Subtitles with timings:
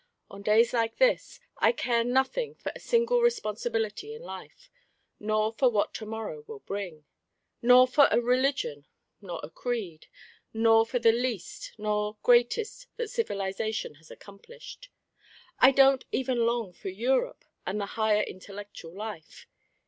[0.31, 4.71] "On days like this, I care nothing for a single responsibility in life,
[5.19, 7.05] nor for what to morrow will bring,
[7.61, 8.87] nor for a religion
[9.21, 10.07] nor a creed,
[10.55, 14.89] nor for the least nor greatest that civilisation has accomplished.
[15.59, 19.45] I don't even long for Europe and the higher intellectual life.